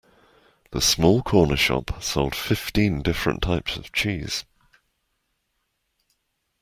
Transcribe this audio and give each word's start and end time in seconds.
The 0.71 0.81
small 0.81 1.21
corner 1.21 1.55
shop 1.55 2.01
sold 2.01 2.33
fifteen 2.33 3.03
different 3.03 3.43
types 3.43 3.77
of 3.77 3.91
cheese 3.91 4.45